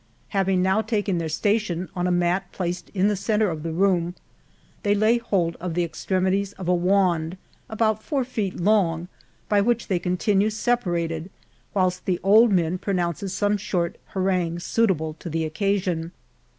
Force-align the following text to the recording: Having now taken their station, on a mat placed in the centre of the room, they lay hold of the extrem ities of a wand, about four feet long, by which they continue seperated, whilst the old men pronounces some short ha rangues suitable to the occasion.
Having 0.29 0.63
now 0.63 0.81
taken 0.81 1.19
their 1.19 1.29
station, 1.29 1.87
on 1.95 2.07
a 2.07 2.11
mat 2.11 2.51
placed 2.51 2.89
in 2.95 3.07
the 3.07 3.15
centre 3.15 3.51
of 3.51 3.61
the 3.61 3.71
room, 3.71 4.15
they 4.81 4.95
lay 4.95 5.19
hold 5.19 5.55
of 5.57 5.75
the 5.75 5.83
extrem 5.87 6.25
ities 6.27 6.55
of 6.55 6.67
a 6.67 6.73
wand, 6.73 7.37
about 7.69 8.01
four 8.01 8.23
feet 8.23 8.57
long, 8.59 9.09
by 9.47 9.61
which 9.61 9.89
they 9.89 9.99
continue 9.99 10.49
seperated, 10.49 11.29
whilst 11.75 12.05
the 12.05 12.19
old 12.23 12.51
men 12.51 12.79
pronounces 12.79 13.31
some 13.31 13.57
short 13.57 13.99
ha 14.07 14.19
rangues 14.19 14.65
suitable 14.65 15.13
to 15.19 15.29
the 15.29 15.45
occasion. 15.45 16.11